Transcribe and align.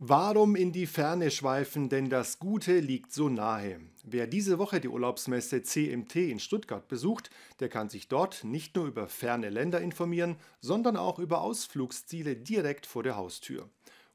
Warum 0.00 0.54
in 0.54 0.70
die 0.70 0.86
Ferne 0.86 1.28
schweifen, 1.28 1.88
denn 1.88 2.08
das 2.08 2.38
Gute 2.38 2.78
liegt 2.78 3.12
so 3.12 3.28
nahe. 3.28 3.80
Wer 4.04 4.28
diese 4.28 4.60
Woche 4.60 4.78
die 4.78 4.86
Urlaubsmesse 4.86 5.64
CMT 5.64 6.14
in 6.14 6.38
Stuttgart 6.38 6.86
besucht, 6.86 7.30
der 7.58 7.68
kann 7.68 7.88
sich 7.88 8.06
dort 8.06 8.44
nicht 8.44 8.76
nur 8.76 8.86
über 8.86 9.08
ferne 9.08 9.50
Länder 9.50 9.80
informieren, 9.80 10.36
sondern 10.60 10.96
auch 10.96 11.18
über 11.18 11.40
Ausflugsziele 11.40 12.36
direkt 12.36 12.86
vor 12.86 13.02
der 13.02 13.16
Haustür. 13.16 13.68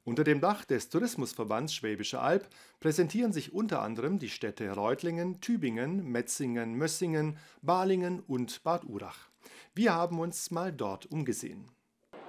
Unter 0.04 0.24
dem 0.24 0.40
Dach 0.40 0.64
des 0.64 0.88
Tourismusverbands 0.88 1.74
Schwäbische 1.74 2.18
Alb 2.18 2.48
präsentieren 2.80 3.34
sich 3.34 3.52
unter 3.52 3.82
anderem 3.82 4.18
die 4.18 4.30
Städte 4.30 4.70
Reutlingen, 4.70 5.42
Tübingen, 5.42 6.02
Metzingen, 6.10 6.76
Mössingen, 6.76 7.36
Balingen 7.60 8.20
und 8.20 8.62
Bad 8.62 8.84
Urach. 8.84 9.28
Wir 9.74 9.92
haben 9.92 10.18
uns 10.18 10.50
mal 10.50 10.72
dort 10.72 11.04
umgesehen. 11.04 11.66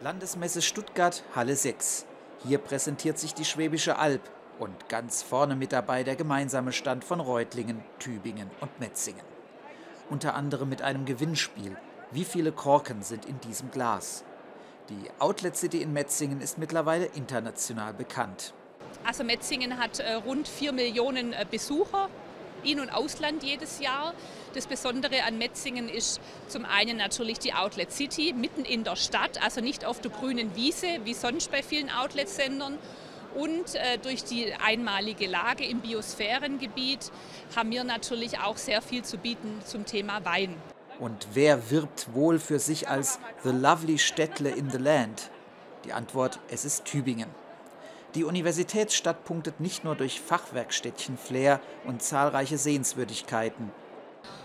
Landesmesse 0.02 0.62
Stuttgart, 0.62 1.24
Halle 1.34 1.56
6. 1.56 2.06
Hier 2.44 2.58
präsentiert 2.58 3.18
sich 3.18 3.34
die 3.34 3.46
Schwäbische 3.46 3.98
Alb 3.98 4.22
und 4.60 4.90
ganz 4.90 5.24
vorne 5.24 5.56
mit 5.56 5.72
dabei 5.72 6.04
der 6.04 6.16
gemeinsame 6.16 6.72
Stand 6.72 7.04
von 7.04 7.20
Reutlingen, 7.20 7.84
Tübingen 8.00 8.50
und 8.62 8.80
Metzingen. 8.80 9.24
Unter 10.10 10.36
anderem 10.36 10.70
mit 10.70 10.82
einem 10.82 11.06
Gewinnspiel. 11.06 11.78
Wie 12.12 12.26
viele 12.26 12.52
Korken 12.52 13.02
sind 13.02 13.26
in 13.26 13.40
diesem 13.42 13.72
Glas? 13.72 14.24
Die 14.90 15.10
Outlet 15.20 15.58
City 15.58 15.82
in 15.82 15.94
Metzingen 15.94 16.42
ist 16.42 16.60
mittlerweile 16.60 17.06
international 17.06 17.94
bekannt. 17.94 18.54
Also 19.04 19.24
Metzingen 19.24 19.80
hat 19.80 20.00
äh, 20.00 20.14
rund 20.14 20.48
4 20.48 20.72
Millionen 20.72 21.34
äh, 21.34 21.46
Besucher 21.50 22.10
in- 22.66 22.80
und 22.80 22.90
Ausland 22.90 23.44
jedes 23.44 23.80
Jahr. 23.80 24.14
Das 24.54 24.68
Besondere 24.68 25.24
an 25.24 25.38
Metzingen 25.38 25.90
ist 25.90 26.20
zum 26.48 26.66
einen 26.66 26.98
natürlich 26.98 27.40
die 27.40 27.54
Outlet 27.54 27.92
City 27.92 28.34
mitten 28.34 28.66
in 28.66 28.84
der 28.84 28.96
Stadt, 28.96 29.44
also 29.44 29.62
nicht 29.62 29.86
auf 29.86 30.02
der 30.02 30.12
grünen 30.12 30.56
Wiese 30.56 30.88
wie 31.04 31.14
sonst 31.14 31.52
bei 31.52 31.62
vielen 31.62 31.90
Outlet-Sendern. 31.90 32.78
Und 33.36 33.76
äh, 33.76 33.98
durch 34.02 34.24
die 34.24 34.54
einmalige 34.54 35.28
Lage 35.28 35.66
im 35.66 35.82
Biosphärengebiet 35.82 37.12
haben 37.56 37.70
wir 37.72 37.84
natürlich 37.84 38.40
auch 38.40 38.56
sehr 38.56 38.82
viel 38.82 39.04
zu 39.04 39.18
bieten 39.18 39.62
zum 39.66 39.86
Thema 39.86 40.24
Wein. 40.24 40.56
Und 41.00 41.28
wer 41.34 41.70
wirbt 41.70 42.14
wohl 42.14 42.40
für 42.40 42.60
sich 42.60 42.88
als 42.88 43.20
The 43.44 43.50
Lovely 43.50 44.00
Städtle 44.00 44.50
in 44.50 44.70
the 44.70 44.78
Land? 44.78 45.30
Die 45.84 45.92
Antwort, 45.92 46.40
es 46.50 46.64
ist 46.64 46.86
Tübingen. 46.86 47.28
Die 48.16 48.24
Universitätsstadt 48.24 49.26
punktet 49.26 49.60
nicht 49.60 49.84
nur 49.84 49.96
durch 49.96 50.22
Fachwerkstädtchen 50.22 51.18
Flair 51.18 51.60
und 51.86 52.02
zahlreiche 52.02 52.58
Sehenswürdigkeiten. 52.58 53.72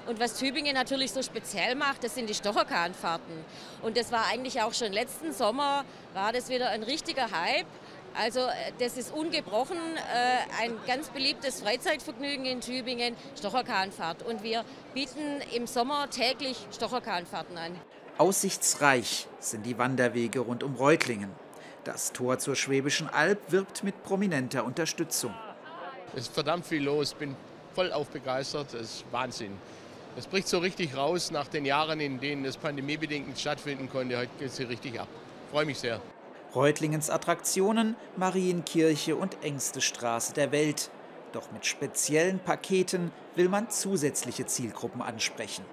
Und 0.08 0.18
was 0.18 0.36
Tübingen 0.38 0.74
natürlich 0.74 1.12
so 1.12 1.22
speziell 1.22 1.76
macht, 1.76 2.02
das 2.02 2.16
sind 2.16 2.28
die 2.28 2.34
Stocherkahnfahrten. 2.34 3.44
Und 3.82 3.96
das 3.96 4.10
war 4.10 4.26
eigentlich 4.26 4.60
auch 4.60 4.74
schon 4.74 4.92
letzten 4.92 5.32
Sommer, 5.32 5.84
war 6.14 6.32
das 6.32 6.48
wieder 6.48 6.70
ein 6.70 6.82
richtiger 6.82 7.30
Hype. 7.30 7.66
Also 8.14 8.40
äh, 8.40 8.72
das 8.80 8.96
ist 8.96 9.12
ungebrochen 9.12 9.76
äh, 9.76 10.62
ein 10.64 10.72
ganz 10.88 11.10
beliebtes 11.10 11.60
Freizeitvergnügen 11.62 12.44
in 12.46 12.60
Tübingen, 12.60 13.14
Stocherkahnfahrt. 13.38 14.24
Und 14.24 14.42
wir 14.42 14.64
bieten 14.94 15.40
im 15.54 15.68
Sommer 15.68 16.10
täglich 16.10 16.56
Stocherkahnfahrten 16.74 17.56
an. 17.56 17.76
Aussichtsreich 18.18 19.28
sind 19.38 19.64
die 19.64 19.78
Wanderwege 19.78 20.40
rund 20.40 20.64
um 20.64 20.74
Reutlingen. 20.74 21.30
Das 21.84 22.12
Tor 22.12 22.38
zur 22.38 22.56
Schwäbischen 22.56 23.08
Alb 23.08 23.52
wirbt 23.52 23.84
mit 23.84 24.02
prominenter 24.02 24.64
Unterstützung. 24.64 25.34
Es 26.14 26.22
ist 26.24 26.34
verdammt 26.34 26.66
viel 26.66 26.82
los, 26.82 27.14
bin 27.14 27.34
voll 27.74 27.90
aufbegeistert, 27.90 28.74
das 28.74 28.82
ist 28.82 29.04
Wahnsinn. 29.10 29.56
Es 30.16 30.26
bricht 30.26 30.48
so 30.48 30.58
richtig 30.58 30.94
raus 30.94 31.30
nach 31.30 31.48
den 31.48 31.64
Jahren, 31.64 32.00
in 32.00 32.20
denen 32.20 32.44
es 32.44 32.58
pandemiebedingt 32.58 33.38
stattfinden 33.38 33.88
konnte. 33.88 34.18
Heute 34.18 34.30
geht 34.38 34.48
es 34.48 34.58
hier 34.58 34.68
richtig 34.68 35.00
ab. 35.00 35.08
Freue 35.50 35.64
mich 35.64 35.78
sehr. 35.78 36.02
Reutlingens 36.54 37.08
Attraktionen, 37.08 37.94
Marienkirche 38.16 39.16
und 39.16 39.42
engste 39.42 39.80
Straße 39.80 40.34
der 40.34 40.52
Welt. 40.52 40.90
Doch 41.32 41.50
mit 41.52 41.64
speziellen 41.64 42.40
Paketen 42.40 43.12
will 43.36 43.48
man 43.48 43.70
zusätzliche 43.70 44.44
Zielgruppen 44.46 45.00
ansprechen. 45.00 45.64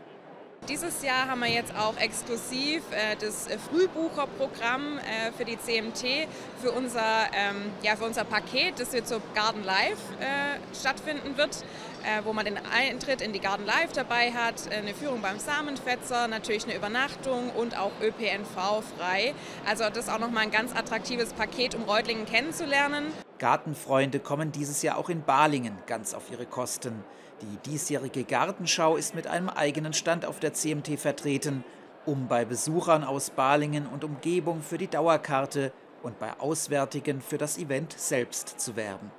Dieses 0.69 1.01
Jahr 1.01 1.29
haben 1.29 1.39
wir 1.39 1.47
jetzt 1.47 1.73
auch 1.77 1.95
exklusiv 1.95 2.83
äh, 2.91 3.15
das 3.21 3.47
äh, 3.47 3.57
Frühbucherprogramm 3.57 4.97
äh, 4.97 5.31
für 5.31 5.45
die 5.45 5.57
CMT, 5.57 6.27
für 6.61 6.71
unser, 6.71 7.27
ähm, 7.33 7.71
ja, 7.83 7.95
für 7.95 8.03
unser 8.03 8.25
Paket, 8.25 8.77
das 8.77 8.91
jetzt 8.91 9.07
so 9.07 9.21
Garden 9.33 9.63
Live 9.63 9.97
äh, 10.19 10.75
stattfinden 10.75 11.37
wird, 11.37 11.63
äh, 12.03 12.25
wo 12.25 12.33
man 12.33 12.43
den 12.43 12.57
Eintritt 12.57 13.21
in 13.21 13.31
die 13.31 13.39
Garden 13.39 13.65
Live 13.65 13.93
dabei 13.93 14.33
hat, 14.33 14.69
eine 14.69 14.93
Führung 14.93 15.21
beim 15.21 15.39
Samenfetzer, 15.39 16.27
natürlich 16.27 16.65
eine 16.65 16.75
Übernachtung 16.75 17.49
und 17.51 17.79
auch 17.79 17.91
ÖPNV 18.01 18.83
frei. 18.97 19.33
Also 19.65 19.85
das 19.85 19.99
ist 19.99 20.09
auch 20.09 20.19
nochmal 20.19 20.43
ein 20.43 20.51
ganz 20.51 20.75
attraktives 20.75 21.31
Paket, 21.31 21.75
um 21.75 21.83
Reutlingen 21.83 22.25
kennenzulernen. 22.25 23.13
Gartenfreunde 23.39 24.19
kommen 24.19 24.51
dieses 24.51 24.81
Jahr 24.81 24.97
auch 24.97 25.09
in 25.09 25.23
Balingen 25.23 25.77
ganz 25.85 26.13
auf 26.13 26.31
ihre 26.31 26.45
Kosten. 26.45 27.03
Die 27.41 27.69
diesjährige 27.69 28.23
Gartenschau 28.23 28.95
ist 28.95 29.13
mit 29.13 29.27
einem 29.27 29.49
eigenen 29.49 29.93
Stand 29.93 30.25
auf 30.25 30.39
der 30.39 30.53
CMT 30.53 30.99
vertreten, 30.99 31.63
um 32.05 32.27
bei 32.27 32.45
Besuchern 32.45 33.03
aus 33.03 33.29
Balingen 33.29 33.85
und 33.85 34.03
Umgebung 34.03 34.61
für 34.61 34.77
die 34.77 34.87
Dauerkarte 34.87 35.71
und 36.03 36.19
bei 36.19 36.39
Auswärtigen 36.39 37.21
für 37.21 37.37
das 37.37 37.57
Event 37.57 37.93
selbst 37.93 38.59
zu 38.59 38.75
werben. 38.75 39.11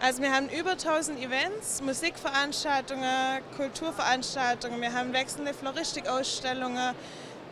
Also 0.00 0.20
wir 0.20 0.32
haben 0.32 0.48
über 0.48 0.72
1000 0.72 1.20
Events, 1.20 1.80
Musikveranstaltungen, 1.80 3.40
Kulturveranstaltungen, 3.56 4.80
wir 4.80 4.92
haben 4.92 5.12
wechselnde 5.12 5.54
Floristikausstellungen, 5.54 6.94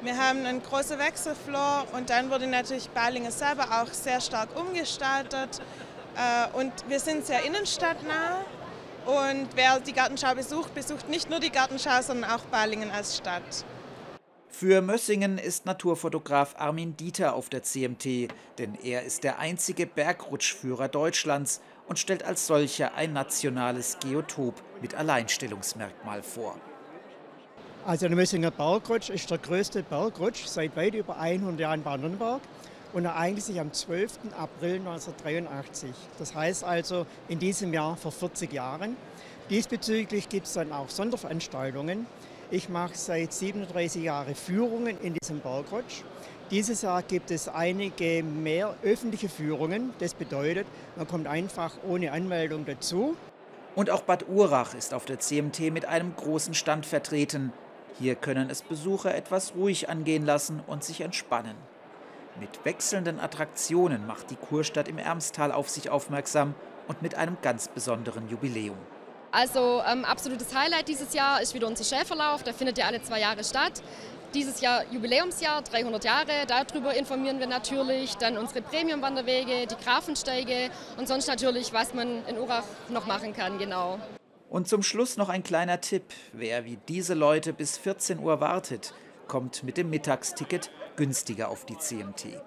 wir 0.03 0.17
haben 0.17 0.45
einen 0.45 0.63
großen 0.63 0.99
Wechselfloor 0.99 1.87
und 1.93 2.11
dann 2.11 2.31
wurde 2.31 2.47
natürlich 2.47 2.89
Balingen 2.91 3.31
selber 3.31 3.65
auch 3.83 3.93
sehr 3.93 4.21
stark 4.21 4.49
umgestaltet. 4.59 5.61
Äh, 6.17 6.57
und 6.57 6.73
wir 6.89 7.01
sind 7.01 7.27
sehr 7.27 7.45
innenstadtnah 7.45 8.45
und 9.07 9.49
wer 9.55 9.81
die 9.81 9.93
Gartenschau 9.93 10.35
besucht, 10.35 10.75
besucht 10.75 11.09
nicht 11.09 11.31
nur 11.31 11.41
die 11.41 11.51
Gartenschau, 11.51 12.03
sondern 12.03 12.31
auch 12.31 12.43
Balingen 12.45 12.91
als 12.91 13.17
Stadt. 13.17 13.65
Für 14.49 14.83
Mössingen 14.83 15.39
ist 15.39 15.65
Naturfotograf 15.65 16.55
Armin 16.59 16.97
Dieter 16.97 17.35
auf 17.35 17.49
der 17.49 17.63
CMT, 17.63 18.29
denn 18.59 18.75
er 18.83 19.05
ist 19.05 19.25
der 19.25 19.39
einzige 19.39 19.87
Bergrutschführer 19.87 20.89
Deutschlands 20.89 21.61
und 21.87 21.99
stellt 21.99 22.25
als 22.25 22.47
solcher 22.47 22.95
ein 22.95 23.13
nationales 23.13 23.99
Geotop 24.01 24.63
mit 24.83 24.95
Alleinstellungsmerkmal 24.95 26.23
vor. 26.23 26.57
Also 27.87 28.09
der 28.09 28.17
Mössinger 28.17 28.51
Bergrutsch 28.51 29.09
ist 29.09 29.31
der 29.31 29.39
größte 29.39 29.83
Bergrutsch 29.83 30.45
seit 30.45 30.77
weit 30.77 30.95
über 30.95 31.19
100 31.19 31.59
Jahren 31.59 31.83
Baden-Württemberg 31.83 32.43
und 32.93 33.07
ereignet 33.07 33.43
sich 33.43 33.59
am 33.59 33.73
12. 33.73 34.19
April 34.37 34.77
1983. 34.81 35.91
Das 36.19 36.35
heißt 36.35 36.63
also 36.63 37.07
in 37.29 37.39
diesem 37.39 37.73
Jahr 37.73 37.97
vor 37.97 38.13
40 38.13 38.53
Jahren. 38.53 38.97
Diesbezüglich 39.49 40.29
gibt 40.29 40.47
es 40.47 40.53
dann 40.53 40.73
auch 40.73 40.91
Sonderveranstaltungen. 40.91 42.07
Ich 42.51 42.69
mache 42.69 42.97
seit 42.97 43.33
37 43.33 44.03
Jahren 44.03 44.35
Führungen 44.35 45.01
in 45.01 45.15
diesem 45.15 45.41
Bergrutsch. 45.41 46.03
Dieses 46.51 46.83
Jahr 46.83 47.03
gibt 47.03 47.31
es 47.31 47.49
einige 47.49 48.23
mehr 48.23 48.75
öffentliche 48.83 49.31
Führungen. 49.31 49.95
Das 50.01 50.13
bedeutet, 50.13 50.67
man 50.97 51.09
kommt 51.09 51.27
einfach 51.27 51.77
ohne 51.89 52.13
Anmeldung 52.13 52.67
dazu. 52.67 53.17
Und 53.75 53.89
auch 53.89 54.03
Bad 54.03 54.29
Urach 54.29 54.75
ist 54.75 54.93
auf 54.93 55.07
der 55.07 55.19
CMT 55.19 55.73
mit 55.73 55.87
einem 55.87 56.15
großen 56.15 56.53
Stand 56.53 56.85
vertreten. 56.85 57.55
Hier 57.99 58.15
können 58.15 58.51
es 58.51 58.63
Besucher 58.63 59.15
etwas 59.15 59.55
ruhig 59.55 59.89
angehen 59.89 60.25
lassen 60.25 60.63
und 60.67 60.85
sich 60.85 61.01
entspannen. 61.01 61.57
Mit 62.39 62.65
wechselnden 62.65 63.21
Attraktionen 63.21 64.07
macht 64.07 64.31
die 64.31 64.37
Kurstadt 64.37 64.89
im 64.89 64.99
Ermstal 64.99 65.53
auf 65.53 65.69
sich 65.69 65.91
aufmerksam 65.91 66.55
und 66.89 67.03
mit 67.03 67.15
einem 67.15 67.37
ganz 67.43 67.69
besonderen 67.69 68.29
Jubiläum. 68.29 68.79
Also 69.33 69.83
ähm, 69.87 70.05
absolutes 70.05 70.55
Highlight 70.55 70.89
dieses 70.89 71.15
Jahr 71.15 71.41
ist 71.41 71.55
wieder 71.55 71.67
unser 71.67 71.85
Schäferlauf. 71.85 72.43
Der 72.43 72.55
findet 72.55 72.79
ja 72.79 72.87
alle 72.87 73.03
zwei 73.03 73.21
Jahre 73.21 73.45
statt. 73.45 73.83
Dieses 74.35 74.61
Jahr 74.61 74.85
Jubiläumsjahr, 74.91 75.63
300 75.63 76.05
Jahre. 76.05 76.47
Darüber 76.47 76.95
informieren 76.95 77.39
wir 77.39 77.47
natürlich. 77.47 78.17
Dann 78.17 78.39
unsere 78.39 78.63
Premium-Wanderwege, 78.63 79.67
die 79.67 79.85
Grafensteige 79.85 80.71
und 80.97 81.09
sonst 81.09 81.29
natürlich, 81.29 81.73
was 81.73 81.95
man 81.95 82.27
in 82.27 82.39
Urach 82.39 82.65
noch 82.89 83.07
machen 83.07 83.35
kann. 83.35 83.59
Genau. 83.59 83.99
Und 84.51 84.67
zum 84.67 84.83
Schluss 84.83 85.17
noch 85.17 85.29
ein 85.29 85.45
kleiner 85.45 85.81
Tipp. 85.81 86.03
Wer 86.33 86.65
wie 86.65 86.77
diese 86.89 87.15
Leute 87.15 87.53
bis 87.53 87.79
14 87.79 88.19
Uhr 88.19 88.41
wartet, 88.41 88.95
kommt 89.29 89.63
mit 89.63 89.77
dem 89.77 89.91
Mittagsticket 89.91 90.73
günstiger 90.97 91.49
auf 91.49 91.65
die 91.65 91.79
CMT. 91.79 92.43